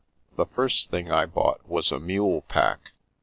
[0.35, 2.93] The first thing I bought was a mule pack.